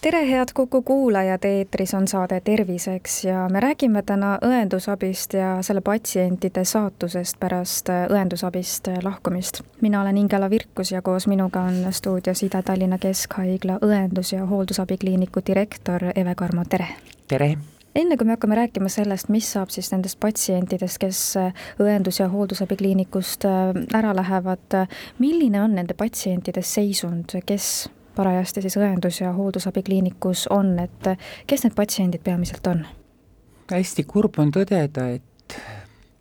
tere, 0.00 0.30
head 0.30 0.48
Kuku 0.54 0.82
kuulajad, 0.82 1.44
eetris 1.44 1.94
on 1.94 2.08
saade 2.08 2.40
Terviseks 2.40 3.24
ja 3.24 3.48
me 3.48 3.60
räägime 3.60 4.02
täna 4.02 4.38
õendusabist 4.44 5.34
ja 5.34 5.62
selle 5.62 5.80
patsientide 5.80 6.64
saatusest 6.64 7.38
pärast 7.40 7.88
õendusabist 7.88 8.90
lahkumist. 9.02 9.62
mina 9.80 10.02
olen 10.02 10.16
Ingela 10.16 10.50
Virkus 10.50 10.92
ja 10.92 11.02
koos 11.02 11.26
minuga 11.26 11.60
on 11.60 11.92
stuudios 11.92 12.42
Ida-Tallinna 12.42 12.98
Keskhaigla 12.98 13.78
õendus- 13.82 14.32
ja 14.32 14.46
hooldusabikliiniku 14.46 15.40
direktor 15.46 16.04
Eve-Karmo, 16.14 16.64
tere! 16.68 16.86
tere! 17.28 17.58
enne 17.94 18.16
kui 18.16 18.26
me 18.26 18.32
hakkame 18.32 18.54
rääkima 18.54 18.88
sellest, 18.88 19.28
mis 19.28 19.52
saab 19.52 19.68
siis 19.68 19.90
nendest 19.92 20.20
patsientidest, 20.20 20.98
kes 20.98 21.34
õendus- 21.82 22.20
ja 22.20 22.28
hooldusabikliinikust 22.28 23.44
ära 23.94 24.16
lähevad, 24.16 24.86
milline 25.18 25.62
on 25.62 25.74
nende 25.74 25.94
patsientide 25.94 26.62
seisund, 26.62 27.34
kes 27.46 27.88
parajasti 28.18 28.66
siis 28.66 28.76
õendus- 28.80 29.22
ja 29.22 29.32
hooldusabikliinikus 29.32 30.48
on, 30.50 30.74
et 30.82 31.12
kes 31.46 31.64
need 31.64 31.76
patsiendid 31.78 32.24
peamiselt 32.26 32.66
on? 32.66 32.86
hästi 33.70 34.04
kurb 34.08 34.38
on 34.40 34.50
tõdeda, 34.54 35.10
et 35.18 35.58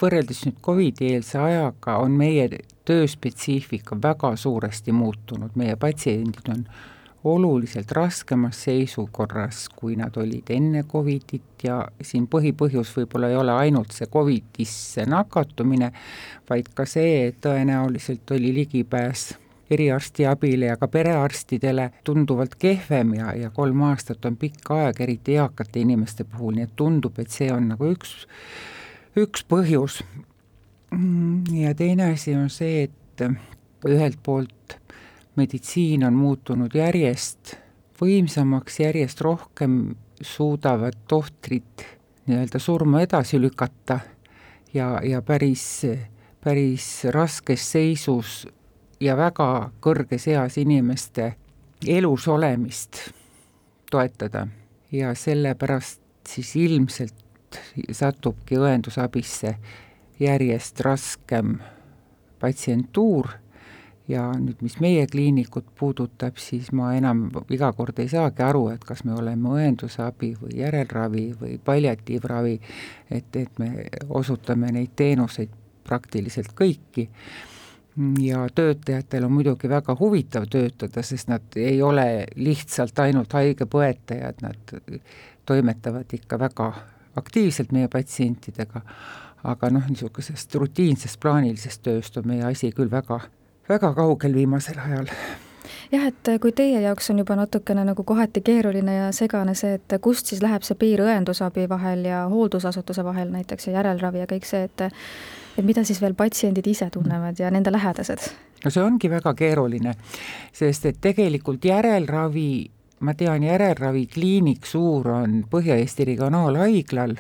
võrreldes 0.02 0.44
nüüd 0.46 0.60
Covidi-eelse 0.64 1.40
ajaga 1.40 1.98
on 2.04 2.18
meie 2.20 2.50
tööspetsiifika 2.88 3.98
väga 4.04 4.36
suuresti 4.36 4.92
muutunud, 4.96 5.56
meie 5.56 5.76
patsiendid 5.80 6.52
on 6.54 6.68
oluliselt 7.28 7.92
raskemas 7.92 8.59
seisukorras, 8.68 9.66
kui 9.75 9.95
nad 10.00 10.16
olid 10.18 10.52
enne 10.53 10.84
Covidit 10.88 11.66
ja 11.66 11.80
siin 12.02 12.28
põhipõhjus 12.31 12.94
võib-olla 13.00 13.31
ei 13.31 13.40
ole 13.40 13.56
ainult 13.66 13.95
see 13.95 14.08
Covidisse 14.12 15.08
nakatumine, 15.09 15.92
vaid 16.50 16.70
ka 16.75 16.86
see, 16.86 17.28
et 17.31 17.42
tõenäoliselt 17.44 18.36
oli 18.38 18.53
ligipääs 18.62 19.34
eriarstiabile 19.70 20.72
ja 20.72 20.78
ka 20.78 20.88
perearstidele 20.88 21.90
tunduvalt 22.04 22.56
kehvem 22.60 23.14
ja, 23.20 23.34
ja 23.36 23.50
kolm 23.50 23.82
aastat 23.90 24.26
on 24.26 24.38
pikk 24.40 24.72
aeg, 24.72 25.02
eriti 25.04 25.36
eakate 25.36 25.84
inimeste 25.84 26.24
puhul, 26.24 26.56
nii 26.56 26.68
et 26.70 26.76
tundub, 26.76 27.20
et 27.20 27.34
see 27.34 27.52
on 27.54 27.70
nagu 27.74 27.92
üks, 27.92 28.16
üks 29.20 29.44
põhjus. 29.50 30.02
ja 31.54 31.74
teine 31.76 32.14
asi 32.14 32.36
on 32.36 32.50
see, 32.50 32.88
et 32.88 33.26
ühelt 33.88 34.20
poolt 34.24 34.78
meditsiin 35.38 36.04
on 36.08 36.14
muutunud 36.18 36.74
järjest 36.76 37.58
võimsamaks, 38.02 38.80
järjest 38.80 39.22
rohkem 39.22 39.96
suudavad 40.22 40.98
tohtrid 41.08 41.86
nii-öelda 42.28 42.59
surma 42.59 43.02
edasi 43.06 43.40
lükata 43.42 44.00
ja, 44.74 44.98
ja 45.04 45.22
päris, 45.22 45.86
päris 46.44 46.88
raskes 47.14 47.72
seisus 47.72 48.46
ja 49.00 49.17
väga 49.17 49.72
kõrges 49.84 50.28
eas 50.31 50.58
inimeste 50.58 51.34
elus 51.88 52.28
olemist 52.28 53.00
toetada. 53.92 54.48
Ja 54.92 55.14
sellepärast 55.16 56.02
siis 56.28 56.56
ilmselt 56.56 57.59
satubki 57.92 58.58
õendusabisse 58.58 59.58
järjest 60.20 60.80
raskem 60.80 61.58
patsientuur. 62.40 63.30
Ja 64.08 64.30
nüüd, 64.40 64.62
mis 64.64 64.78
meie 64.80 65.03
kliinikut 65.12 65.66
puudutab, 65.75 66.38
siis 66.40 66.70
ma 66.72 66.94
enam 66.95 67.25
iga 67.52 67.73
kord 67.75 67.98
ei 68.00 68.08
saagi 68.08 68.40
aru, 68.45 68.70
et 68.72 68.86
kas 68.88 69.03
me 69.03 69.12
oleme 69.20 69.50
õendusabi 69.52 70.30
või 70.40 70.62
järelravi 70.62 71.25
või 71.42 71.58
palliatiivravi, 71.59 72.53
et, 73.12 73.35
et 73.35 73.59
me 73.59 73.90
osutame 74.08 74.72
neid 74.72 74.96
teenuseid 74.96 75.52
praktiliselt 75.84 76.56
kõiki 76.56 77.09
ja 78.22 78.47
töötajatel 78.56 79.24
on 79.25 79.31
muidugi 79.31 79.69
väga 79.69 79.96
huvitav 80.00 80.46
töötada, 80.50 81.03
sest 81.03 81.31
nad 81.31 81.56
ei 81.56 81.81
ole 81.81 82.25
lihtsalt 82.35 83.00
ainult 83.00 83.34
haigepõetajad, 83.34 84.44
nad 84.46 84.75
toimetavad 85.46 86.13
ikka 86.13 86.40
väga 86.40 86.72
aktiivselt 87.18 87.72
meie 87.74 87.88
patsientidega, 87.88 88.81
aga 89.44 89.69
noh, 89.74 89.90
niisugusest 89.90 90.56
rutiinsest 90.56 91.19
plaanilisest 91.24 91.81
tööst 91.84 92.18
on 92.22 92.30
meie 92.30 92.46
asi 92.46 92.72
küll 92.72 92.91
väga, 92.91 93.19
väga 93.69 93.94
kaugel 93.97 94.38
viimasel 94.38 94.79
ajal. 94.84 95.09
Jah, 95.91 96.03
et 96.09 96.29
kui 96.44 96.52
teie 96.52 96.81
jaoks 96.84 97.09
on 97.12 97.22
juba 97.24 97.35
natukene 97.40 97.84
nagu 97.88 98.03
kohati 98.03 98.41
keeruline 98.44 98.94
ja 98.96 99.12
segane 99.16 99.56
see, 99.56 99.78
et 99.79 99.97
kust 100.03 100.28
siis 100.28 100.44
läheb 100.44 100.66
see 100.68 100.75
piir 100.79 101.02
õendusabi 101.03 101.68
vahel 101.69 102.06
ja 102.06 102.25
hooldusasutuse 102.31 103.03
vahel 103.08 103.31
näiteks 103.31 103.69
ja 103.69 103.79
järelravi 103.79 104.24
ja 104.24 104.29
kõik 104.29 104.47
see, 104.47 104.68
et 104.68 104.88
et 105.57 105.66
mida 105.66 105.84
siis 105.88 106.01
veel 106.01 106.16
patsiendid 106.18 106.68
ise 106.69 106.90
tunnevad 106.94 107.40
ja 107.40 107.51
nende 107.51 107.72
lähedased? 107.73 108.29
no 108.63 108.72
see 108.73 108.84
ongi 108.84 109.09
väga 109.12 109.34
keeruline, 109.38 109.94
sest 110.53 110.85
et 110.90 111.00
tegelikult 111.01 111.66
järelravi, 111.66 112.50
ma 113.06 113.13
tean, 113.18 113.44
järelravikliinik 113.45 114.66
suur 114.66 115.12
on 115.13 115.40
Põhja-Eesti 115.51 116.07
Regionaalhaiglal, 116.12 117.16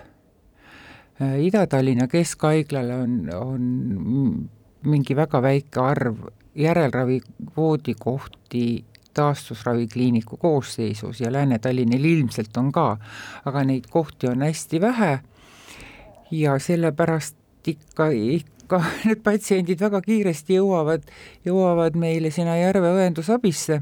äh, 1.21 1.39
Ida-Tallinna 1.45 2.07
Keskhaiglal 2.11 2.93
on, 2.97 3.17
on 3.35 3.71
mingi 4.87 5.15
väga 5.15 5.41
väike 5.41 5.81
arv 5.81 6.27
järelravi 6.57 7.21
voodikohti 7.57 8.85
taastusravikliiniku 9.17 10.37
koosseisus 10.37 11.21
ja 11.21 11.31
Lääne-Tallinnal 11.33 12.05
ilmselt 12.05 12.57
on 12.57 12.71
ka, 12.71 12.97
aga 13.45 13.63
neid 13.65 13.89
kohti 13.89 14.29
on 14.29 14.45
hästi 14.45 14.81
vähe 14.81 15.19
ja 16.31 16.59
sellepärast 16.59 17.35
ikka, 17.73 18.09
ikka. 18.11 18.81
Need 19.07 19.23
patsiendid 19.25 19.81
väga 19.81 20.01
kiiresti 20.05 20.57
jõuavad, 20.59 21.05
jõuavad 21.47 21.97
meile 21.99 22.31
sinna 22.31 22.57
Järve 22.59 22.93
õendusabisse. 22.99 23.81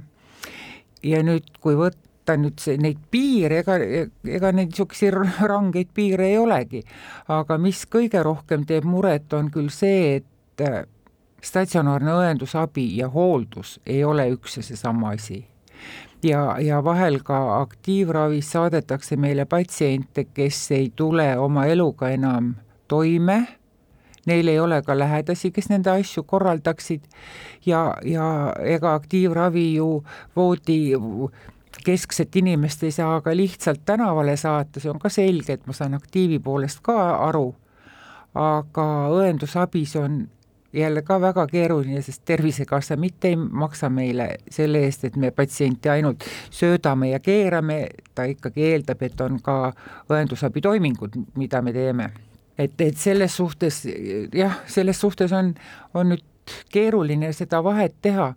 ja 1.05 1.21
nüüd, 1.21 1.51
kui 1.61 1.75
võtta 1.77 2.33
nüüd 2.37 2.57
see, 2.61 2.79
neid 2.81 2.97
piire, 3.13 3.61
ega, 3.61 3.75
ega 4.25 4.51
neid 4.51 4.71
niisuguseid 4.73 5.45
rangeid 5.45 5.91
piire 5.93 6.31
ei 6.31 6.37
olegi, 6.41 6.81
aga 7.29 7.59
mis 7.61 7.83
kõige 7.85 8.23
rohkem 8.25 8.65
teeb 8.65 8.87
muret, 8.89 9.33
on 9.33 9.51
küll 9.53 9.69
see, 9.69 10.15
et 10.17 10.65
äh, 10.65 10.85
statsionaarne 11.45 12.15
õendusabi 12.19 12.87
ja 12.97 13.09
hooldus 13.09 13.79
ei 13.85 14.03
ole 14.03 14.29
üks 14.33 14.57
ja 14.57 14.63
seesama 14.65 15.13
asi. 15.13 15.43
Ja, 16.25 16.55
ja 16.59 16.79
vahel 16.83 17.19
ka 17.23 17.59
aktiivravis 17.59 18.49
saadetakse 18.55 19.17
meile 19.21 19.45
patsiente, 19.45 20.25
kes 20.33 20.71
ei 20.73 20.89
tule 20.95 21.35
oma 21.37 21.67
eluga 21.69 22.09
enam 22.09 22.55
toime 22.87 23.37
neil 24.25 24.47
ei 24.47 24.59
ole 24.59 24.81
ka 24.85 24.97
lähedasi, 24.97 25.51
kes 25.51 25.69
nende 25.69 25.91
asju 25.93 26.23
korraldaksid. 26.23 27.03
Ja, 27.65 27.97
ja 28.05 28.53
ega 28.63 28.93
aktiivravi 28.93 29.73
ju 29.75 29.89
voodi 30.35 30.93
keskset 31.85 32.35
inimest 32.35 32.83
ei 32.83 32.91
saa 32.91 33.21
ka 33.21 33.35
lihtsalt 33.35 33.81
tänavale 33.85 34.37
saata, 34.37 34.79
see 34.79 34.91
on 34.91 34.99
ka 34.99 35.09
selge, 35.09 35.53
et 35.53 35.67
ma 35.67 35.73
saan 35.73 35.93
aktiivi 35.93 36.39
poolest 36.39 36.81
ka 36.85 36.95
aru, 37.27 37.49
aga 38.35 38.87
õendusabis 39.15 39.95
on 39.99 40.23
jälle 40.75 41.01
ka 41.01 41.21
väga 41.21 41.47
keeruline, 41.47 42.01
sest 42.01 42.21
Tervisekassa 42.25 42.97
mitte 42.99 43.27
ei 43.27 43.35
maksa 43.35 43.89
meile 43.89 44.27
selle 44.51 44.83
eest, 44.87 45.05
et 45.07 45.15
me 45.15 45.31
patsienti 45.31 45.89
ainult 45.89 46.25
söödame 46.51 47.09
ja 47.09 47.19
keerame, 47.19 47.87
ta 48.15 48.25
ikkagi 48.27 48.71
eeldab, 48.71 49.01
et 49.01 49.21
on 49.21 49.39
ka 49.43 49.73
õendusabitoimingud, 50.09 51.15
mida 51.35 51.61
me 51.61 51.73
teeme 51.73 52.09
et, 52.57 52.81
et 52.81 52.97
selles 52.97 53.35
suhtes 53.35 53.83
jah, 54.33 54.59
selles 54.67 54.99
suhtes 54.99 55.31
on, 55.35 55.53
on 55.93 56.13
nüüd 56.13 56.23
keeruline 56.71 57.31
seda 57.33 57.63
vahet 57.63 57.95
teha. 58.01 58.33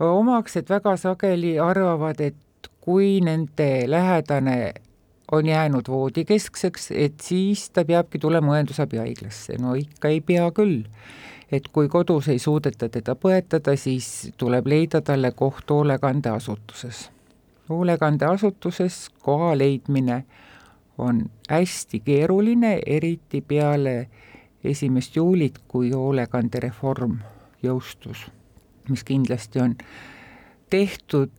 omaksed 0.00 0.68
väga 0.68 0.96
sageli 0.96 1.58
arvavad, 1.60 2.20
et 2.20 2.70
kui 2.80 3.20
nende 3.20 3.84
lähedane 3.90 4.72
on 5.32 5.46
jäänud 5.46 5.88
voodikeskseks, 5.88 6.90
et 6.90 7.20
siis 7.22 7.70
ta 7.70 7.84
peabki 7.84 8.18
tulema 8.18 8.56
õendusabihaiglasse, 8.56 9.60
no 9.62 9.74
ikka 9.78 10.08
ei 10.08 10.20
pea 10.20 10.50
küll. 10.50 10.84
et 11.52 11.66
kui 11.68 11.88
kodus 11.88 12.28
ei 12.30 12.38
suudeta 12.38 12.88
teda 12.88 13.16
põetada, 13.18 13.74
siis 13.76 14.30
tuleb 14.38 14.66
leida 14.66 15.00
talle 15.00 15.32
koht 15.32 15.70
hoolekandeasutuses. 15.70 17.10
hoolekandeasutuses 17.68 19.10
koha 19.22 19.58
leidmine 19.58 20.24
on 21.00 21.24
hästi 21.48 22.00
keeruline, 22.04 22.78
eriti 22.86 23.40
peale 23.40 24.08
esimest 24.64 25.16
juulit, 25.16 25.58
kui 25.68 25.90
hoolekandereform 25.90 27.18
jõustus, 27.62 28.26
mis 28.88 29.04
kindlasti 29.04 29.60
on 29.60 29.76
tehtud 30.70 31.32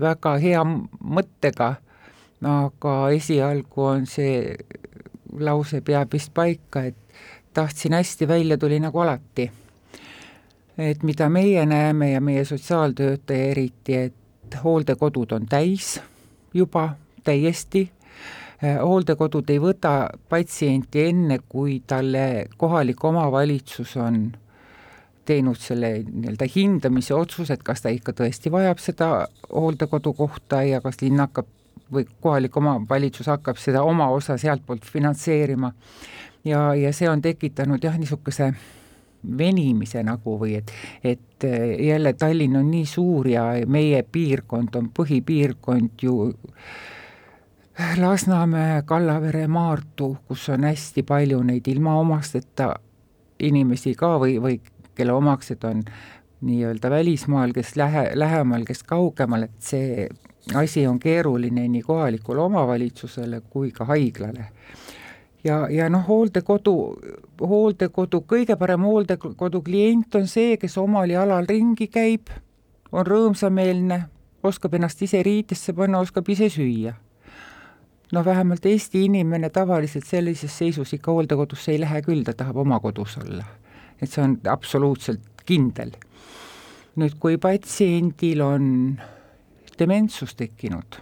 väga 0.00 0.36
hea 0.42 0.62
mõttega, 0.64 1.74
aga 2.48 2.94
esialgu 3.14 3.84
on 3.84 4.06
see 4.06 4.54
lause 5.38 5.80
peab 5.84 6.12
vist 6.14 6.32
paika, 6.34 6.84
et 6.84 6.96
tahtsin 7.54 7.92
hästi, 7.92 8.28
välja 8.28 8.58
tuli 8.58 8.80
nagu 8.80 9.00
alati. 9.00 9.50
et 10.78 11.02
mida 11.02 11.28
meie 11.28 11.66
näeme 11.66 12.12
ja 12.12 12.20
meie 12.20 12.44
sotsiaaltöötaja 12.44 13.50
eriti, 13.50 13.96
et 13.96 14.58
hooldekodud 14.64 15.32
on 15.32 15.46
täis 15.46 16.00
juba 16.54 16.94
täiesti, 17.24 17.90
hooldekodud 18.62 19.50
ei 19.50 19.60
võta 19.62 20.08
patsienti 20.28 21.04
enne, 21.12 21.38
kui 21.48 21.78
talle 21.86 22.48
kohalik 22.58 23.04
omavalitsus 23.04 23.96
on 24.02 24.32
teinud 25.28 25.60
selle 25.60 25.90
nii-öelda 26.06 26.48
hindamise 26.54 27.14
otsuse, 27.14 27.54
et 27.54 27.62
kas 27.62 27.84
ta 27.84 27.92
ikka 27.92 28.14
tõesti 28.16 28.50
vajab 28.52 28.80
seda 28.82 29.10
hooldekodukohta 29.52 30.62
ja 30.66 30.80
kas 30.84 31.02
linn 31.02 31.20
hakkab 31.22 31.46
või 31.92 32.04
kohalik 32.20 32.56
omavalitsus 32.56 33.28
hakkab 33.30 33.60
seda 33.60 33.82
oma 33.86 34.08
osa 34.12 34.36
sealtpoolt 34.40 34.84
finantseerima. 34.84 35.72
ja, 36.44 36.74
ja 36.74 36.92
see 36.92 37.08
on 37.08 37.22
tekitanud 37.22 37.84
jah, 37.84 37.96
niisuguse 37.98 38.52
venimise 39.38 40.02
nagu 40.06 40.36
või 40.38 40.58
et, 40.58 40.72
et 41.04 41.46
jälle 41.86 42.12
Tallinn 42.12 42.56
on 42.56 42.70
nii 42.70 42.86
suur 42.86 43.28
ja 43.28 43.44
meie 43.66 44.02
piirkond 44.02 44.76
on 44.78 44.90
põhipiirkond 44.94 46.02
ju 46.02 46.34
Lasnamäe, 47.78 48.82
Kallavere, 48.82 49.46
Maardu, 49.46 50.16
kus 50.26 50.48
on 50.48 50.64
hästi 50.66 51.02
palju 51.06 51.42
neid 51.46 51.68
ilma 51.70 51.94
omasteta 52.00 52.72
inimesi 53.38 53.92
ka 53.94 54.16
või, 54.18 54.40
või 54.42 54.56
kelle 54.98 55.14
omaksed 55.14 55.62
on 55.68 55.84
nii-öelda 56.40 56.90
välismaal, 56.90 57.54
kes 57.54 57.76
lähe, 57.78 58.10
lähemal, 58.18 58.66
kes 58.66 58.82
kaugemal, 58.82 59.46
et 59.46 59.62
see 59.62 60.08
asi 60.58 60.86
on 60.90 60.98
keeruline 60.98 61.68
nii 61.68 61.82
kohalikule 61.86 62.42
omavalitsusele 62.48 63.40
kui 63.50 63.70
ka 63.70 63.84
haiglale. 63.84 64.50
ja, 65.44 65.68
ja 65.70 65.88
noh, 65.88 66.02
hooldekodu, 66.08 66.76
hooldekodu, 67.40 68.24
kõige 68.26 68.56
parem 68.58 68.90
hooldekodu 68.90 69.62
klient 69.62 70.14
on 70.14 70.26
see, 70.26 70.56
kes 70.56 70.78
omal 70.78 71.10
jalal 71.10 71.46
ringi 71.46 71.86
käib, 71.86 72.26
on 72.92 73.06
rõõmsameelne, 73.06 74.08
oskab 74.42 74.74
ennast 74.74 75.02
ise 75.02 75.22
riidesse 75.22 75.72
panna, 75.72 76.02
oskab 76.02 76.28
ise 76.28 76.50
süüa. 76.50 76.98
No 78.12 78.24
vähemalt 78.24 78.66
Eesti 78.66 79.04
inimene 79.04 79.50
tavaliselt 79.50 80.06
sellises 80.06 80.58
seisus 80.58 80.92
ikka 80.92 81.12
hooldekodusse 81.12 81.72
ei 81.72 81.80
lähe 81.80 82.02
küll, 82.02 82.24
ta 82.24 82.32
tahab 82.32 82.56
oma 82.64 82.80
kodus 82.80 83.18
olla 83.20 83.44
et 84.00 84.10
see 84.10 84.22
on 84.22 84.36
absoluutselt 84.50 85.44
kindel. 85.48 85.92
nüüd, 86.98 87.14
kui 87.22 87.36
patsiendil 87.38 88.40
on 88.42 88.64
dementsus 89.78 90.32
tekkinud, 90.34 90.96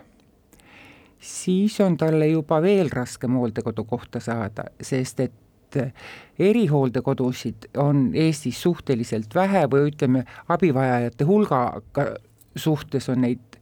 siis 1.16 1.78
on 1.80 1.96
talle 1.96 2.26
juba 2.28 2.58
veel 2.60 2.90
raskem 2.92 3.38
hooldekodukohta 3.38 4.20
saada, 4.20 4.66
sest 4.76 5.22
et 5.24 5.78
erihooldekodusid 6.38 7.70
on 7.80 8.10
Eestis 8.14 8.60
suhteliselt 8.60 9.32
vähe 9.34 9.64
või 9.72 9.88
ütleme, 9.88 10.26
abivajajate 10.52 11.24
hulgaga 11.28 12.06
suhtes 12.56 13.08
on 13.12 13.24
neid, 13.24 13.56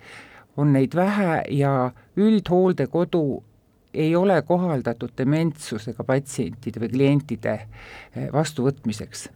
on 0.56 0.72
neid 0.72 0.94
vähe 0.94 1.42
ja 1.50 1.90
üldhooldekodu 2.16 3.42
ei 3.94 4.16
ole 4.16 4.42
kohaldatud 4.42 5.14
dementsusega 5.18 6.04
patsientide 6.04 6.80
või 6.82 6.90
klientide 6.90 7.54
eh, 7.54 8.28
vastuvõtmiseks. 8.32 9.28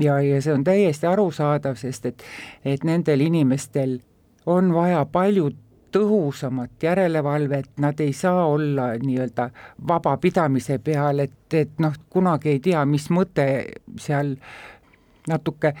ja, 0.00 0.20
ja 0.20 0.40
see 0.42 0.52
on 0.52 0.64
täiesti 0.64 1.06
arusaadav, 1.06 1.76
sest 1.76 2.06
et, 2.06 2.24
et 2.64 2.84
nendel 2.84 3.20
inimestel 3.20 3.98
on 4.46 4.72
vaja 4.74 5.04
palju 5.04 5.50
tõhusamat 5.96 6.82
järelevalvet, 6.82 7.70
nad 7.80 8.00
ei 8.00 8.12
saa 8.12 8.46
olla 8.46 8.90
nii-öelda 9.00 9.50
vabapidamise 9.88 10.78
peal, 10.78 11.18
et, 11.24 11.54
et 11.54 11.78
noh, 11.78 11.94
kunagi 12.10 12.56
ei 12.56 12.60
tea, 12.60 12.84
mis 12.84 13.08
mõte 13.10 13.46
seal 14.00 14.34
natuke 15.28 15.72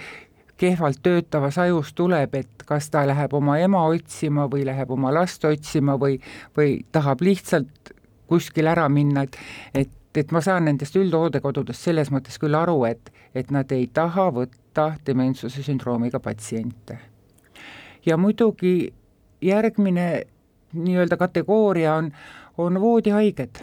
kehvalt 0.56 1.02
töötavas 1.02 1.58
ajus 1.58 1.92
tuleb, 1.94 2.34
et 2.34 2.64
kas 2.66 2.90
ta 2.90 3.04
läheb 3.06 3.34
oma 3.36 3.58
ema 3.58 3.84
otsima 3.90 4.46
või 4.52 4.64
läheb 4.66 4.90
oma 4.90 5.12
last 5.14 5.44
otsima 5.44 5.98
või, 6.00 6.18
või 6.56 6.80
tahab 6.92 7.20
lihtsalt 7.20 7.92
kuskil 8.26 8.66
ära 8.66 8.88
minna, 8.88 9.26
et, 9.26 9.36
et, 9.74 9.92
et 10.16 10.32
ma 10.32 10.40
saan 10.40 10.66
nendest 10.66 10.96
üldhooldekodudest 10.96 11.88
selles 11.88 12.10
mõttes 12.10 12.40
küll 12.42 12.56
aru, 12.56 12.80
et, 12.88 13.12
et 13.34 13.52
nad 13.54 13.70
ei 13.72 13.86
taha 13.92 14.30
võtta 14.34 14.94
dementsuse 15.06 15.62
sündroomiga 15.62 16.20
patsiente. 16.20 16.98
ja 18.06 18.16
muidugi 18.16 18.92
järgmine 19.42 20.22
nii-öelda 20.72 21.16
kategooria 21.16 21.94
on, 21.94 22.12
on 22.58 22.80
voodihaiged, 22.80 23.62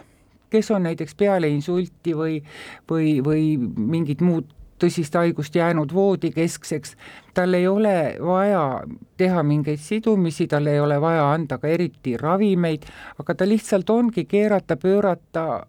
kes 0.50 0.70
on 0.70 0.82
näiteks 0.86 1.14
peale 1.14 1.48
insulti 1.48 2.14
või, 2.14 2.42
või, 2.90 3.18
või 3.24 3.56
mingit 3.76 4.20
muud 4.20 4.53
tõsist 4.80 5.14
haigust 5.18 5.54
jäänud 5.54 5.92
voodikeskseks, 5.94 6.96
tal 7.34 7.54
ei 7.54 7.68
ole 7.68 8.16
vaja 8.20 8.82
teha 9.16 9.42
mingeid 9.46 9.78
sidumisi, 9.82 10.46
tal 10.50 10.66
ei 10.66 10.80
ole 10.80 11.00
vaja 11.00 11.32
anda 11.32 11.58
ka 11.58 11.68
eriti 11.68 12.16
ravimeid, 12.20 12.82
aga 13.18 13.34
ta 13.34 13.48
lihtsalt 13.48 13.90
ongi 13.90 14.24
keerata, 14.28 14.76
pöörata, 14.76 15.66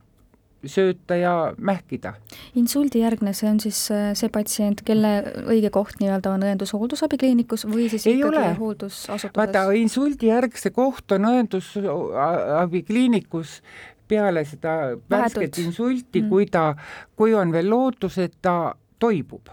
sööta 0.65 1.15
ja 1.15 1.53
mähkida. 1.57 2.13
insuldijärgne, 2.55 3.33
see 3.33 3.49
on 3.49 3.59
siis 3.61 3.91
äh, 3.93 4.13
see 4.17 4.29
patsient, 4.33 4.81
kelle 4.85 5.23
õige 5.45 5.69
koht 5.73 5.95
nii-öelda 6.01 6.31
on 6.33 6.43
õendus-hooldusabikliinikus 6.47 7.65
või 7.69 7.89
siis 7.91 8.07
ei 8.09 8.23
ole. 8.23 8.55
hooldusasutuses? 8.59 9.31
vaata, 9.37 9.71
insuldijärgse 9.77 10.69
koht 10.73 11.11
on 11.17 11.25
õendusabikliinikus 11.29 13.61
peale 14.07 14.45
seda 14.45 14.95
värsket 15.09 15.57
insulti 15.63 16.21
mm., 16.21 16.29
kui 16.29 16.45
ta, 16.51 16.75
kui 17.17 17.33
on 17.37 17.51
veel 17.53 17.69
lootus, 17.69 18.17
et 18.21 18.35
ta 18.41 18.75
toibub. 18.99 19.49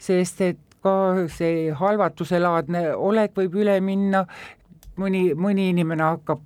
sest 0.00 0.40
et 0.40 0.58
ka 0.80 1.26
see 1.28 1.70
halvatuselaadne 1.76 2.94
olek 2.96 3.34
võib 3.36 3.58
üle 3.60 3.80
minna, 3.84 4.24
mõni, 4.96 5.34
mõni 5.36 5.68
inimene 5.74 6.06
hakkab 6.06 6.40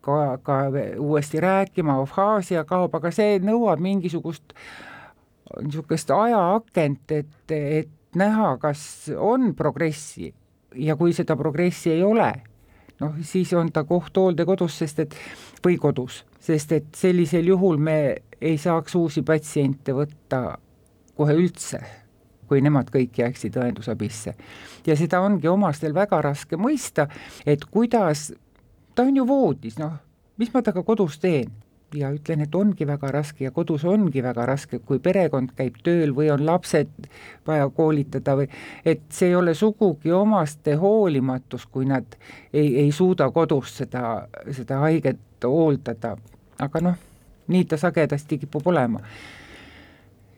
ka, 0.00 0.38
ka 0.42 0.60
uuesti 0.98 1.40
rääkima, 1.40 1.98
afhaasia 2.02 2.64
kaob, 2.64 2.94
aga 2.96 3.12
see 3.12 3.38
nõuab 3.44 3.82
mingisugust 3.84 4.54
niisugust 5.60 6.10
ajaakent, 6.14 7.10
et, 7.10 7.50
et 7.50 7.90
näha, 8.14 8.54
kas 8.62 9.10
on 9.18 9.54
progressi. 9.58 10.34
Ja 10.78 10.94
kui 10.96 11.12
seda 11.12 11.34
progressi 11.36 11.90
ei 11.90 12.02
ole, 12.06 12.30
noh, 13.02 13.16
siis 13.26 13.50
on 13.58 13.72
ta 13.74 13.82
koht 13.84 14.16
hooldekodus, 14.16 14.76
sest 14.78 15.00
et, 15.02 15.16
või 15.64 15.76
kodus, 15.82 16.22
sest 16.38 16.72
et 16.76 16.90
sellisel 16.94 17.50
juhul 17.50 17.80
me 17.82 17.96
ei 18.40 18.58
saaks 18.58 18.94
uusi 18.94 19.24
patsiente 19.26 19.92
võtta 19.96 20.44
kohe 21.20 21.36
üldse, 21.36 21.80
kui 22.48 22.62
nemad 22.64 22.88
kõik 22.92 23.18
jääksid 23.20 23.56
õendusabisse. 23.60 24.34
ja 24.86 24.96
seda 24.96 25.20
ongi 25.20 25.48
omastel 25.48 25.94
väga 25.94 26.22
raske 26.24 26.56
mõista, 26.56 27.08
et 27.46 27.64
kuidas, 27.64 28.30
ta 28.94 29.04
on 29.04 29.16
ju 29.20 29.26
voodis, 29.28 29.78
noh, 29.78 29.98
mis 30.40 30.52
ma 30.54 30.62
temaga 30.62 30.86
kodus 30.86 31.18
teen? 31.20 31.52
Ja 31.90 32.12
ütlen, 32.14 32.44
et 32.44 32.54
ongi 32.54 32.86
väga 32.86 33.08
raske 33.10 33.42
ja 33.44 33.50
kodus 33.50 33.82
ongi 33.84 34.22
väga 34.22 34.44
raske, 34.46 34.78
kui 34.78 35.00
perekond 35.02 35.50
käib 35.58 35.80
tööl 35.82 36.12
või 36.14 36.28
on 36.30 36.44
lapsed 36.46 37.08
vaja 37.46 37.66
koolitada 37.74 38.36
või 38.38 38.46
et 38.86 39.02
see 39.10 39.32
ei 39.32 39.34
ole 39.34 39.56
sugugi 39.58 40.12
omaste 40.14 40.76
hoolimatus, 40.78 41.66
kui 41.66 41.88
nad 41.90 42.14
ei, 42.52 42.76
ei 42.84 42.92
suuda 42.94 43.26
kodus 43.34 43.74
seda, 43.82 44.28
seda 44.54 44.78
haiget 44.86 45.42
hooldada, 45.42 46.14
aga 46.62 46.84
noh, 46.86 47.02
nii 47.50 47.66
ta 47.66 47.80
sagedasti 47.82 48.38
kipub 48.38 48.70
olema 48.70 49.02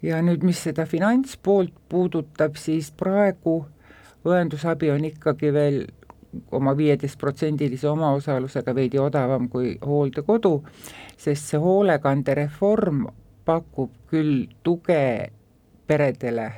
ja 0.02 0.23
nüüd, 0.23 0.42
mis 0.47 0.62
seda 0.66 0.87
finantspoolt 0.87 1.75
puudutab, 1.88 2.56
siis 2.59 2.90
praegu 2.90 3.62
õendusabi 4.26 4.90
on 4.92 5.04
ikkagi 5.06 5.52
veel 5.54 5.82
oma 6.54 6.76
viieteistprotsendilise 6.76 7.88
omaosalusega 7.90 8.75
veidi 8.75 8.99
odavam 8.99 9.49
kui 9.52 9.76
hooldekodu, 9.85 10.54
sest 11.18 11.52
see 11.52 11.61
hoolekandereform 11.61 13.06
pakub 13.44 13.92
küll 14.11 14.47
tuge 14.62 15.30
peredele, 15.87 16.49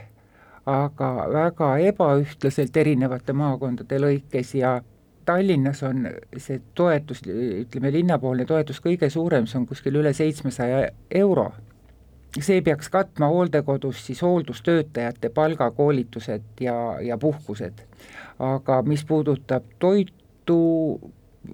aga 0.70 1.10
väga 1.32 1.70
ebaühtlaselt 1.90 2.76
erinevate 2.76 3.32
maakondade 3.36 4.00
lõikes 4.00 4.54
ja 4.60 4.80
Tallinnas 5.24 5.78
on 5.82 6.04
see 6.36 6.58
toetus, 6.76 7.22
ütleme 7.24 7.88
linnapoolne 7.92 8.44
toetus 8.44 8.82
kõige 8.84 9.08
suurem, 9.10 9.46
see 9.48 9.56
on 9.62 9.64
kuskil 9.66 9.96
üle 9.96 10.12
seitsmesaja 10.12 10.82
euro 11.16 11.46
see 12.40 12.62
peaks 12.62 12.88
katma 12.90 13.26
hooldekodus 13.26 14.06
siis 14.06 14.22
hooldustöötajate 14.22 15.28
palgakoolitused 15.28 16.42
ja, 16.60 17.00
ja 17.00 17.18
puhkused. 17.18 17.72
aga 18.38 18.82
mis 18.82 19.04
puudutab 19.04 19.64
toitu, 19.78 21.00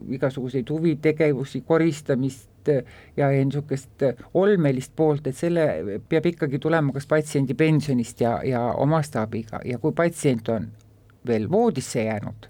igasuguseid 0.08 0.70
huvitegevusi, 0.70 1.60
koristamist 1.60 2.68
ja 3.16 3.28
niisugust 3.28 4.02
olmelist 4.34 4.92
poolt, 4.96 5.26
et 5.26 5.37
selle 5.37 5.66
peab 6.08 6.26
ikkagi 6.26 6.58
tulema 6.58 6.92
kas 6.92 7.06
patsiendi 7.06 7.54
pensionist 7.54 8.20
ja, 8.20 8.40
ja 8.44 8.62
omastaabiga 8.72 9.60
ja 9.64 9.78
kui 9.78 9.92
patsient 9.92 10.49
on 10.49 10.68
veel 11.26 11.50
voodisse 11.50 12.04
jäänud, 12.04 12.49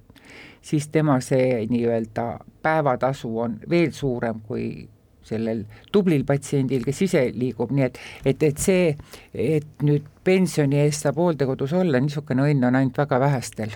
siis 0.63 0.89
tema 0.89 1.21
see 1.21 1.67
nii-öelda 1.71 2.39
päevatasu 2.63 3.39
on 3.39 3.59
veel 3.71 3.91
suurem 3.93 4.41
kui 4.47 4.89
sellel 5.31 5.65
tublil 5.93 6.25
patsiendil, 6.29 6.85
kes 6.87 7.03
ise 7.07 7.25
liigub, 7.37 7.73
nii 7.75 7.87
et, 7.87 7.99
et, 8.25 8.47
et 8.51 8.61
see, 8.61 8.95
et 9.35 9.85
nüüd 9.87 10.07
pensioni 10.27 10.81
eest 10.85 11.07
saab 11.07 11.21
hooldekodus 11.23 11.75
olla, 11.81 12.01
niisugune 12.03 12.47
õnn 12.51 12.69
on 12.69 12.79
ainult 12.81 12.99
väga 13.01 13.21
vähestel, 13.23 13.75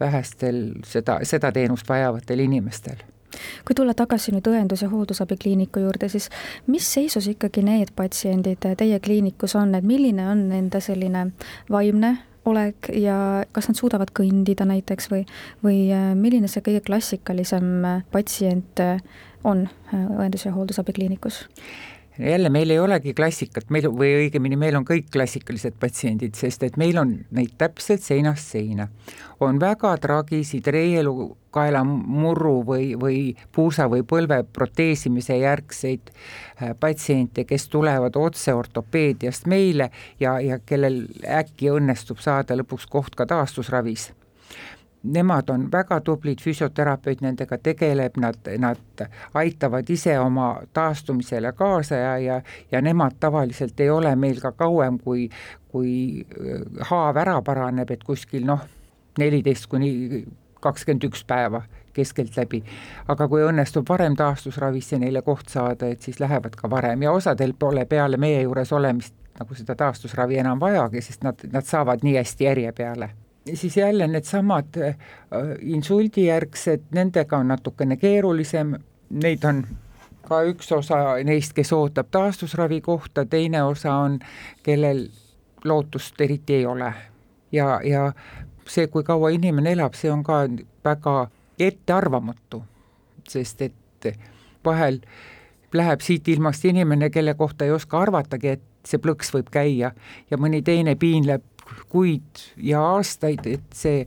vähestel 0.00 0.62
seda, 0.86 1.20
seda 1.24 1.52
teenust 1.54 1.88
vajavatel 1.88 2.44
inimestel. 2.46 3.04
Kui 3.66 3.74
tulla 3.76 3.92
tagasi 3.94 4.32
nüüd 4.32 4.46
õendus- 4.48 4.82
ja 4.82 4.88
hooldusabikliiniku 4.88 5.82
juurde, 5.82 6.08
siis 6.08 6.30
mis 6.66 6.86
seisus 6.94 7.26
ikkagi 7.28 7.64
need 7.66 7.92
patsiendid 7.96 8.64
teie 8.78 9.00
kliinikus 9.00 9.56
on, 9.56 9.74
et 9.74 9.84
milline 9.84 10.28
on 10.30 10.48
nende 10.48 10.80
selline 10.80 11.30
vaimne 11.70 12.16
olek 12.46 12.90
ja 12.94 13.44
kas 13.52 13.68
nad 13.70 13.78
suudavad 13.78 14.12
kõndida 14.16 14.66
näiteks 14.68 15.10
või, 15.12 15.24
või 15.64 15.80
äh, 15.94 16.12
milline 16.18 16.50
see 16.50 16.64
kõige 16.66 16.82
klassikalisem 16.86 17.72
äh, 17.84 18.04
patsient 18.12 18.82
äh, 18.82 19.00
on 19.44 19.66
õendus- 19.92 20.46
ja 20.48 20.54
hooldusabikliinikus? 20.56 21.44
Jälle, 22.18 22.48
meil 22.48 22.70
ei 22.70 22.78
olegi 22.78 23.14
klassikat, 23.14 23.70
meil 23.70 23.88
või 23.92 24.12
õigemini, 24.22 24.56
meil 24.56 24.76
on 24.78 24.84
kõik 24.88 25.10
klassikalised 25.12 25.76
patsiendid, 25.80 26.34
sest 26.38 26.62
et 26.66 26.76
meil 26.80 26.98
on 26.98 27.12
neid 27.36 27.56
täpselt 27.58 28.02
seinast 28.02 28.52
seina. 28.56 28.88
on 29.40 29.60
väga 29.60 29.96
traagilisi 30.00 30.62
reielukaela 30.66 31.84
murru 31.84 32.62
või, 32.64 32.94
või 33.00 33.36
puusa 33.52 33.88
või 33.88 34.02
põlve 34.02 34.44
proteesimise 34.52 35.36
järgseid 35.36 36.10
äh, 36.10 36.74
patsiente, 36.80 37.44
kes 37.44 37.68
tulevad 37.68 38.16
otse 38.16 38.54
ortopeediast 38.54 39.46
meile 39.46 39.90
ja, 40.20 40.40
ja 40.40 40.58
kellel 40.58 41.06
äkki 41.22 41.70
õnnestub 41.70 42.18
saada 42.18 42.56
lõpuks 42.56 42.86
koht 42.88 43.14
ka 43.14 43.26
taastusravis 43.26 44.12
nemad 45.12 45.50
on 45.50 45.68
väga 45.72 46.00
tublid, 46.00 46.40
füsioterapeut 46.42 47.20
nendega 47.20 47.58
tegeleb, 47.58 48.16
nad, 48.20 48.38
nad 48.58 49.04
aitavad 49.34 49.90
ise 49.90 50.18
oma 50.20 50.56
taastumisele 50.72 51.52
kaasa 51.52 51.94
ja, 51.94 52.18
ja, 52.18 52.40
ja 52.72 52.82
nemad 52.82 53.18
tavaliselt 53.20 53.80
ei 53.80 53.90
ole 53.90 54.16
meil 54.16 54.40
ka 54.40 54.52
kauem, 54.52 54.98
kui, 54.98 55.28
kui 55.68 55.92
äh, 56.22 56.62
haav 56.90 57.16
ära 57.22 57.40
paraneb, 57.42 57.90
et 57.90 58.04
kuskil 58.04 58.46
noh, 58.46 58.64
neliteist 59.18 59.66
kuni 59.70 60.24
kakskümmend 60.60 61.04
üks 61.08 61.24
päeva 61.24 61.62
keskeltläbi. 61.96 62.62
aga 63.08 63.28
kui 63.28 63.44
õnnestub 63.44 63.88
varem 63.88 64.16
taastusravisse 64.16 64.98
neile 65.00 65.22
koht 65.22 65.48
saada, 65.48 65.88
et 65.88 66.02
siis 66.02 66.20
lähevad 66.20 66.56
ka 66.56 66.70
varem 66.70 67.02
ja 67.02 67.12
osadel 67.12 67.54
pole 67.58 67.86
peale 67.86 68.16
meie 68.16 68.42
juures 68.42 68.72
olemist 68.72 69.14
nagu 69.38 69.54
seda 69.54 69.76
taastusravi 69.76 70.38
enam 70.40 70.60
vajagi, 70.60 71.00
sest 71.04 71.24
nad, 71.24 71.40
nad 71.52 71.64
saavad 71.64 72.04
nii 72.04 72.16
hästi 72.16 72.44
järje 72.44 72.72
peale 72.72 73.10
siis 73.54 73.76
jälle 73.76 74.06
needsamad 74.06 74.76
äh, 74.76 74.96
insuldijärgsed, 75.60 76.80
nendega 76.90 77.38
on 77.38 77.48
natukene 77.48 77.96
keerulisem, 77.96 78.74
neid 79.10 79.44
on 79.44 79.64
ka 80.26 80.42
üks 80.50 80.72
osa 80.74 80.98
neist, 81.24 81.54
kes 81.54 81.72
ootab 81.72 82.10
taastusravi 82.10 82.80
kohta, 82.80 83.24
teine 83.24 83.62
osa 83.62 83.94
on, 83.94 84.18
kellel 84.62 85.06
lootust 85.64 86.20
eriti 86.20 86.54
ei 86.54 86.66
ole. 86.66 86.92
ja, 87.52 87.80
ja 87.84 88.12
see, 88.68 88.86
kui 88.86 89.04
kaua 89.06 89.30
inimene 89.30 89.72
elab, 89.72 89.94
see 89.94 90.10
on 90.10 90.24
ka 90.26 90.42
väga 90.84 91.28
ettearvamatu, 91.58 92.62
sest 93.28 93.62
et 93.62 94.08
vahel 94.64 95.00
läheb 95.74 96.00
siit 96.00 96.28
ilmast 96.28 96.64
inimene, 96.64 97.10
kelle 97.10 97.34
kohta 97.34 97.64
ei 97.64 97.70
oska 97.70 98.00
arvatagi, 98.00 98.48
et 98.48 98.62
see 98.86 98.98
plõks 99.02 99.32
võib 99.34 99.50
käia 99.50 99.92
ja 100.30 100.38
mõni 100.38 100.62
teine 100.66 100.94
piinleb 100.98 101.42
kuid 101.88 102.44
ja 102.56 102.82
aastaid, 102.96 103.46
et 103.46 103.72
see 103.74 104.04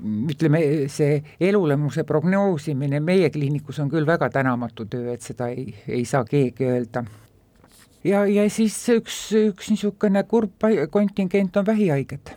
ütleme, 0.00 0.60
see 0.88 1.20
elulemuse 1.40 2.04
prognoosimine 2.08 3.00
meie 3.04 3.30
kliinikus 3.32 3.80
on 3.82 3.90
küll 3.92 4.06
väga 4.08 4.30
tänamatu 4.32 4.86
töö, 4.90 5.12
et 5.14 5.24
seda 5.24 5.50
ei, 5.52 5.74
ei 5.88 6.04
saa 6.08 6.24
keegi 6.24 6.66
öelda. 6.66 7.04
ja, 8.04 8.24
ja 8.26 8.46
siis 8.50 8.76
üks, 8.94 9.18
üks 9.36 9.70
niisugune 9.72 10.22
kurb 10.28 10.68
kontingent 10.90 11.56
on 11.56 11.66
vähihaiged. 11.66 12.32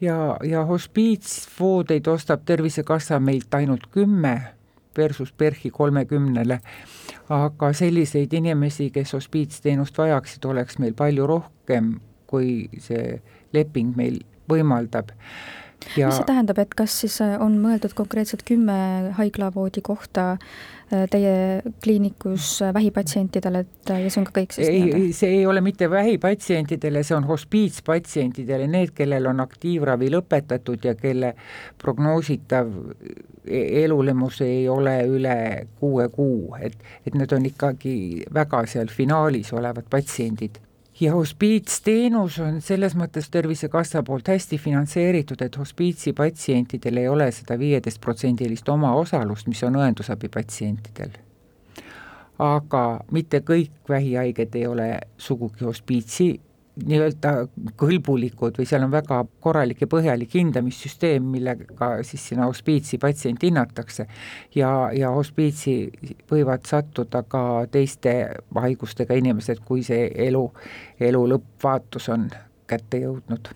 ja, 0.00 0.36
ja 0.44 0.64
hospiitsvoodeid 0.64 2.06
ostab 2.06 2.44
Tervisekassa 2.44 3.20
meilt 3.20 3.54
ainult 3.54 3.86
kümme 3.90 4.40
versus 4.96 5.32
PERHi 5.32 5.70
kolmekümnele, 5.70 6.60
aga 7.28 7.72
selliseid 7.72 8.32
inimesi, 8.32 8.90
kes 8.90 9.12
hospiitsteenust 9.12 9.98
vajaksid, 9.98 10.44
oleks 10.44 10.78
meil 10.78 10.92
palju 10.94 11.26
rohkem 11.26 11.94
kui 12.32 12.70
see 12.80 13.18
leping 13.52 13.96
meil 13.96 14.22
võimaldab. 14.50 15.12
Ja... 15.96 16.06
mis 16.06 16.20
see 16.20 16.28
tähendab, 16.28 16.60
et 16.62 16.74
kas 16.78 16.94
siis 17.02 17.16
äh, 17.24 17.34
on 17.42 17.56
mõeldud 17.62 17.94
konkreetselt 17.98 18.44
kümme 18.46 18.74
haiglavoodi 19.16 19.82
kohta 19.82 20.26
äh, 20.36 21.08
teie 21.10 21.34
kliinikus 21.82 22.54
äh, 22.62 22.70
vähipatsientidele, 22.74 23.64
et 23.66 23.90
ja 23.90 24.12
see 24.12 24.22
on 24.22 24.28
ka 24.28 24.36
kõik 24.36 24.54
siis 24.54 24.70
ei, 24.70 25.10
see 25.16 25.40
ei 25.40 25.46
ole 25.50 25.62
mitte 25.64 25.90
vähipatsientidele, 25.90 27.02
see 27.06 27.16
on 27.18 27.26
hospiitspatsientidele, 27.26 28.70
need, 28.70 28.94
kellel 28.94 29.26
on 29.32 29.42
aktiivravi 29.42 30.12
lõpetatud 30.14 30.86
ja 30.86 30.94
kelle 30.98 31.34
prognoositav 31.82 32.70
e-, 33.42 33.82
elulemus 33.82 34.42
ei 34.46 34.68
ole 34.70 35.00
üle 35.10 35.38
kuue 35.80 36.06
kuu, 36.14 36.54
et, 36.62 36.78
et 37.02 37.18
need 37.18 37.34
on 37.34 37.50
ikkagi 37.50 37.96
väga 38.34 38.62
seal 38.70 38.92
finaalis 39.02 39.50
olevad 39.56 39.90
patsiendid 39.90 40.62
ja 41.02 41.12
hospiitsteenus 41.14 42.38
on 42.38 42.60
selles 42.62 42.94
mõttes 42.98 43.26
Tervisekassa 43.30 44.02
poolt 44.06 44.28
hästi 44.30 44.58
finantseeritud, 44.58 45.40
et 45.42 45.58
hospiitsi 45.58 46.12
patsientidel 46.12 47.02
ei 47.02 47.08
ole 47.10 47.26
seda 47.34 47.58
viieteistprotsendilist 47.58 48.68
omaosalust, 48.68 49.48
mis 49.50 49.62
on 49.66 49.80
õendusabi 49.82 50.30
patsientidel. 50.32 51.18
aga 52.42 53.04
mitte 53.12 53.38
kõik 53.46 53.88
vähihaiged 53.88 54.54
ei 54.54 54.66
ole 54.66 54.86
sugugi 55.18 55.64
hospiitsi 55.64 56.40
nii-öelda 56.80 57.32
kõlbulikud 57.76 58.56
või 58.56 58.66
seal 58.68 58.86
on 58.86 58.92
väga 58.92 59.18
korralik 59.44 59.82
ja 59.84 59.88
põhjalik 59.92 60.32
hindamissüsteem, 60.38 61.24
millega 61.34 61.90
siis 62.06 62.24
sinna 62.30 62.46
hospiitsi 62.48 62.98
patsienti 62.98 63.50
hinnatakse. 63.50 64.06
ja, 64.54 64.90
ja 64.96 65.10
hospiitsi 65.10 65.92
võivad 66.30 66.64
sattuda 66.66 67.22
ka 67.22 67.66
teiste 67.70 68.14
haigustega 68.54 69.14
inimesed, 69.20 69.60
kui 69.64 69.82
see 69.84 70.08
elu, 70.28 70.46
elu 71.00 71.26
lõppvaatus 71.34 72.08
on 72.08 72.30
kätte 72.66 73.02
jõudnud. 73.04 73.52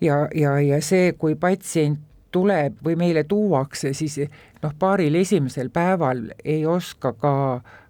ja, 0.00 0.26
ja, 0.34 0.58
ja 0.60 0.82
see, 0.82 1.12
kui 1.12 1.34
patsient 1.34 2.00
tuleb 2.30 2.82
või 2.84 2.96
meile 2.96 3.24
tuuakse, 3.24 3.94
siis 3.94 4.18
noh, 4.62 4.74
paaril 4.78 5.14
esimesel 5.14 5.70
päeval 5.70 6.28
ei 6.44 6.66
oska 6.66 7.12
ka 7.12 7.32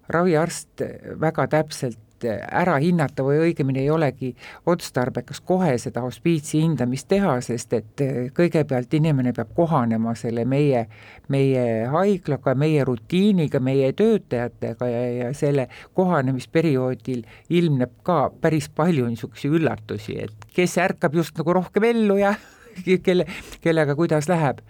raviarst 0.09 0.85
väga 1.21 1.47
täpselt 1.49 1.99
ära 2.29 2.77
hinnata 2.83 3.25
või 3.25 3.39
õigemini 3.47 3.85
ei 3.85 3.91
olegi 3.91 4.31
otstarbekas 4.71 5.41
kohe 5.47 5.77
seda 5.79 6.03
hospiitsi 6.05 6.61
hindamist 6.63 7.09
teha, 7.11 7.37
sest 7.45 7.73
et 7.77 8.05
eh, 8.05 8.19
kõigepealt 8.37 8.95
inimene 8.99 9.33
peab 9.37 9.55
kohanema 9.57 10.15
selle 10.19 10.45
meie, 10.49 10.87
meie 11.29 11.65
haiglaga, 11.93 12.55
meie 12.59 12.85
rutiiniga, 12.85 13.61
meie 13.61 13.93
töötajatega 13.97 14.91
ja, 14.91 15.03
ja 15.25 15.33
selle 15.37 15.69
kohanemisperioodil 15.99 17.25
ilmneb 17.49 17.99
ka 18.07 18.23
päris 18.41 18.71
palju 18.75 19.09
niisuguseid 19.11 19.59
üllatusi, 19.61 20.21
et 20.27 20.49
kes 20.55 20.79
ärkab 20.83 21.17
just 21.19 21.39
nagu 21.41 21.61
rohkem 21.61 21.89
ellu 21.91 22.21
ja 22.21 22.35
kelle, 23.07 23.27
kellega 23.61 23.97
kuidas 23.99 24.29
läheb. 24.31 24.65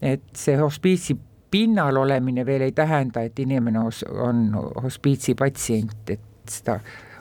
et 0.00 0.22
see 0.32 0.56
hospiitsi 0.56 1.12
pinnal 1.50 1.96
olemine 1.96 2.46
veel 2.46 2.62
ei 2.68 2.72
tähenda, 2.72 3.22
et 3.26 3.38
inimene 3.38 3.82
on 3.82 4.44
hospiitsi 4.82 5.34
patsient, 5.34 6.10
et 6.10 6.29
seda 6.50 6.80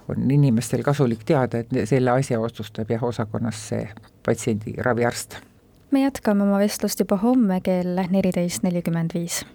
on 0.09 0.31
inimestel 0.31 0.83
kasulik 0.83 1.23
teada, 1.25 1.61
et 1.61 1.89
selle 1.89 2.11
asja 2.11 2.39
otsustab 2.41 2.89
jah, 2.89 3.03
osakonnas 3.03 3.61
see 3.69 3.85
patsiendi 4.25 4.73
raviarst. 4.85 5.37
me 5.91 6.03
jätkame 6.03 6.43
oma 6.43 6.59
vestlust 6.59 6.99
juba 6.99 7.17
homme 7.17 7.61
kell 7.61 8.01
neliteist 8.09 8.63
nelikümmend 8.63 9.13
viis. 9.13 9.45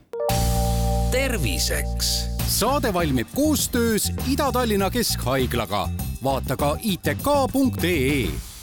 terviseks. 1.11 2.15
saade 2.47 2.95
valmib 2.95 3.29
koostöös 3.35 4.13
Ida-Tallinna 4.31 4.91
Keskhaiglaga. 4.91 5.89
vaata 6.25 6.57
ka 6.57 6.77
itk.ee 6.83 8.54